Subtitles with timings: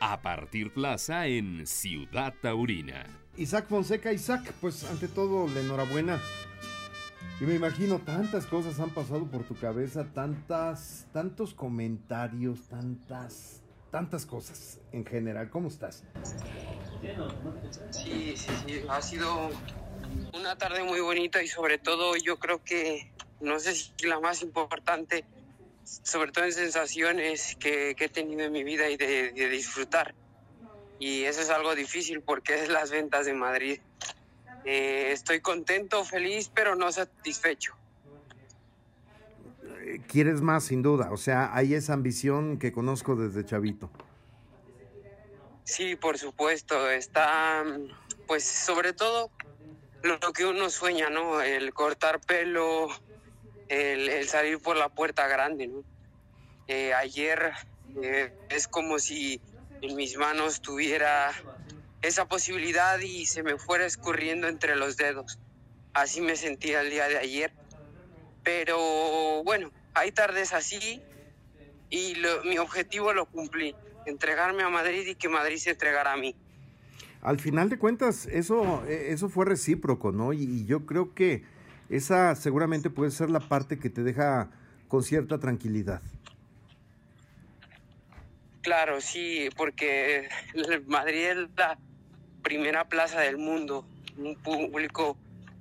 [0.00, 3.06] a Partir Plaza en Ciudad Taurina.
[3.36, 6.18] Isaac Fonseca, Isaac, pues ante todo la enhorabuena.
[7.40, 14.26] Y me imagino tantas cosas han pasado por tu cabeza, tantas, tantos comentarios, tantas, tantas
[14.26, 15.48] cosas en general.
[15.50, 16.04] ¿Cómo estás?
[17.90, 19.50] Sí, sí, sí, ha sido
[20.34, 24.42] una tarde muy bonita y sobre todo yo creo que, no sé si la más
[24.42, 25.24] importante,
[26.02, 30.14] sobre todo en sensaciones que, que he tenido en mi vida y de, de disfrutar.
[30.98, 33.80] Y eso es algo difícil porque es las ventas de Madrid.
[34.64, 37.74] Eh, estoy contento, feliz, pero no satisfecho.
[39.80, 41.10] Eh, Quieres más, sin duda.
[41.10, 43.90] O sea, hay esa ambición que conozco desde chavito.
[45.64, 46.90] Sí, por supuesto.
[46.90, 47.64] Está,
[48.26, 49.30] pues, sobre todo
[50.02, 51.40] lo que uno sueña, ¿no?
[51.40, 52.88] El cortar pelo,
[53.70, 55.84] el, salir por la puerta grande, ¿no?
[56.66, 57.52] Eh, ayer
[58.02, 59.40] eh, es como si
[59.80, 61.32] en mis manos tuviera
[62.02, 65.38] esa posibilidad y se me fuera escurriendo entre los dedos.
[65.94, 67.52] Así me sentía el día de ayer.
[68.42, 71.02] Pero bueno, hay tardes así
[71.90, 73.74] y mi objetivo lo cumplí,
[74.06, 76.34] entregarme a Madrid y que Madrid se entregara a mí.
[77.22, 80.32] Al final de cuentas, eso, eh, eso fue recíproco, ¿no?
[80.32, 81.44] Y yo creo que
[81.90, 84.48] esa seguramente puede ser la parte que te deja
[84.88, 86.00] con cierta tranquilidad.
[88.62, 90.28] Claro, sí, porque
[90.86, 91.78] Madrid es la
[92.42, 93.84] primera plaza del mundo,
[94.16, 95.16] un público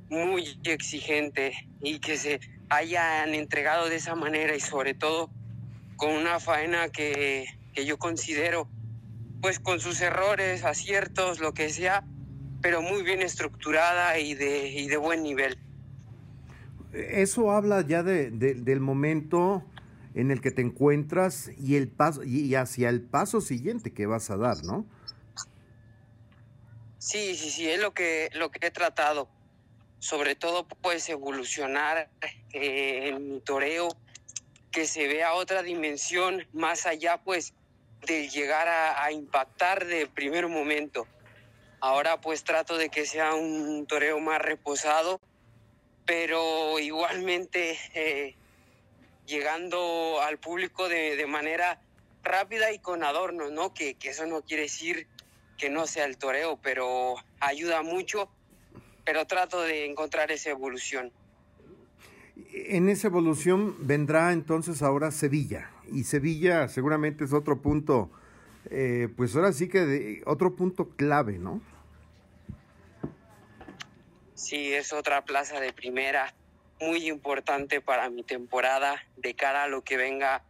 [0.09, 5.29] muy exigente y que se hayan entregado de esa manera y sobre todo
[5.95, 8.67] con una faena que, que yo considero,
[9.41, 12.03] pues con sus errores, aciertos, lo que sea,
[12.61, 15.57] pero muy bien estructurada y de, y de buen nivel.
[16.93, 19.63] Eso habla ya de, de- del momento
[20.15, 24.05] en el que te encuentras y el paso y, y hacia el paso siguiente que
[24.07, 24.85] vas a dar, ¿no?
[26.97, 29.29] Sí, sí, sí, es lo que, lo que he tratado.
[29.99, 32.09] Sobre todo, pues, evolucionar
[32.53, 33.89] eh, en mi toreo,
[34.71, 37.53] que se vea otra dimensión más allá, pues,
[38.07, 41.05] de llegar a, a impactar de primer momento.
[41.81, 45.19] Ahora, pues, trato de que sea un toreo más reposado,
[46.09, 48.33] pero igualmente eh,
[49.27, 51.79] llegando al público de, de manera
[52.23, 53.75] rápida y con adornos, ¿no?
[53.75, 55.05] Que, que eso no quiere decir
[55.55, 58.27] que no sea el toreo, pero ayuda mucho,
[59.05, 61.11] pero trato de encontrar esa evolución.
[62.55, 65.69] En esa evolución vendrá entonces ahora Sevilla.
[65.91, 68.09] Y Sevilla seguramente es otro punto,
[68.71, 71.61] eh, pues ahora sí que de- otro punto clave, ¿no?
[74.39, 76.33] Sí, es otra plaza de primera
[76.79, 80.43] muy importante para mi temporada de cara a lo que venga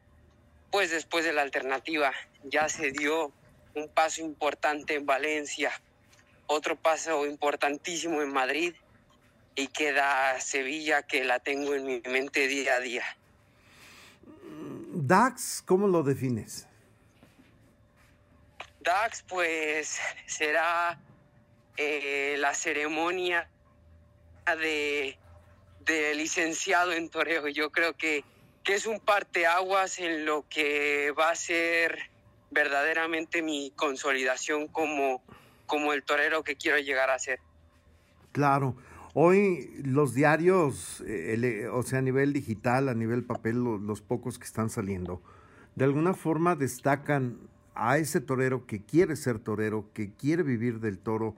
[0.69, 2.13] pues después de la alternativa.
[2.43, 3.33] Ya se dio
[3.73, 5.71] un paso importante en Valencia,
[6.45, 8.75] otro paso importantísimo en Madrid
[9.55, 13.17] y queda Sevilla que la tengo en mi mente día a día.
[14.91, 16.67] Dax, ¿cómo lo defines?
[18.81, 20.99] Dax, pues será
[21.75, 23.49] eh, la ceremonia
[24.55, 25.17] de,
[25.85, 27.47] de licenciado en toreo.
[27.47, 28.23] Yo creo que,
[28.63, 31.97] que es un parteaguas en lo que va a ser
[32.51, 35.21] verdaderamente mi consolidación como,
[35.65, 37.39] como el torero que quiero llegar a ser.
[38.31, 38.75] Claro.
[39.13, 44.37] Hoy los diarios, eh, o sea, a nivel digital, a nivel papel, lo- los pocos
[44.37, 45.21] que están saliendo,
[45.75, 47.39] de alguna forma destacan
[47.73, 51.35] a ese torero que quiere ser torero, que quiere vivir del toro,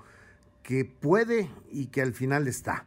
[0.63, 2.85] que puede y que al final está.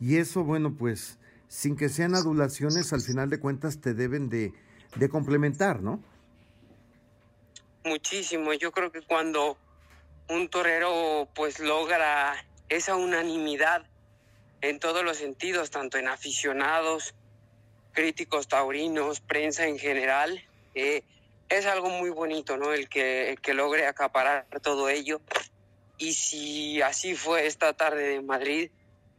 [0.00, 1.18] Y eso, bueno, pues,
[1.48, 4.52] sin que sean adulaciones, al final de cuentas te deben de,
[4.96, 6.02] de complementar, ¿no?
[7.84, 8.52] muchísimo.
[8.54, 9.56] Yo creo que cuando
[10.28, 13.84] un torero pues logra esa unanimidad
[14.62, 17.14] en todos los sentidos, tanto en aficionados,
[17.92, 20.42] críticos taurinos, prensa en general,
[20.74, 21.02] eh,
[21.50, 22.72] es algo muy bonito, ¿no?
[22.72, 25.20] El que, el que logre acaparar todo ello.
[25.98, 28.70] Y si así fue esta tarde de Madrid,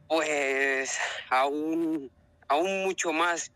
[0.07, 0.97] pues
[1.29, 2.11] aún,
[2.47, 3.51] aún mucho más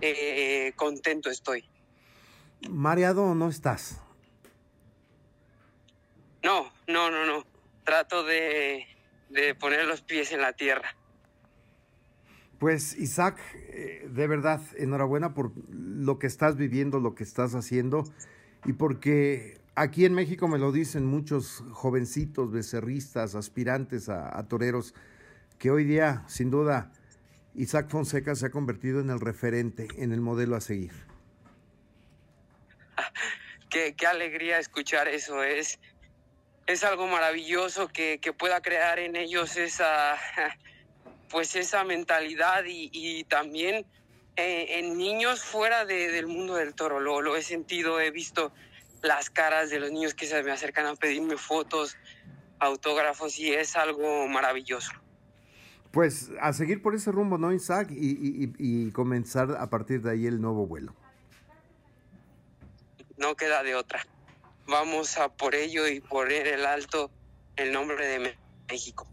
[0.00, 1.64] eh, contento estoy.
[2.68, 4.00] Mareado no estás.
[6.42, 7.44] No, no, no, no.
[7.84, 8.86] Trato de,
[9.30, 10.94] de poner los pies en la tierra.
[12.58, 18.04] Pues Isaac, eh, de verdad, enhorabuena por lo que estás viviendo, lo que estás haciendo
[18.64, 24.94] y porque aquí en México me lo dicen muchos jovencitos, becerristas, aspirantes a, a toreros,
[25.58, 26.92] que hoy día, sin duda,
[27.54, 30.92] Isaac Fonseca se ha convertido en el referente, en el modelo a seguir.
[33.70, 35.42] Qué alegría escuchar eso.
[35.42, 35.78] Es,
[36.66, 40.16] es algo maravilloso que, que pueda crear en ellos esa,
[41.30, 43.86] pues esa mentalidad y, y también
[44.36, 47.00] eh, en niños fuera de, del mundo del toro.
[47.00, 48.52] Lo he sentido, he visto
[49.02, 51.96] las caras de los niños que se me acercan a pedirme fotos,
[52.60, 54.92] autógrafos y es algo maravilloso.
[55.90, 57.90] Pues a seguir por ese rumbo, ¿no, Isaac?
[57.90, 60.94] Y, y, y comenzar a partir de ahí el nuevo vuelo.
[63.16, 64.06] No queda de otra.
[64.66, 67.10] Vamos a por ello y poner el alto
[67.56, 68.36] el nombre de
[68.68, 69.06] México.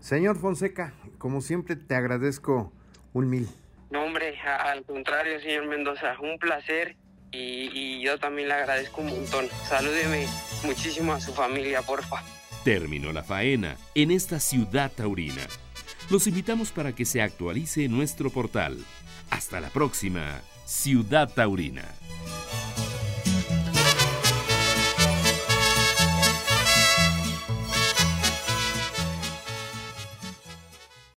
[0.00, 2.72] Señor Fonseca, como siempre te agradezco
[3.12, 3.48] un mil.
[3.90, 6.96] No, hombre, al contrario, señor Mendoza, un placer
[7.30, 9.46] y, y yo también le agradezco un montón.
[9.68, 10.26] Salúdeme
[10.64, 12.22] muchísimo a su familia, porfa.
[12.64, 15.42] Terminó la faena en esta ciudad taurina.
[16.10, 18.78] Los invitamos para que se actualice nuestro portal.
[19.30, 21.84] Hasta la próxima, Ciudad Taurina.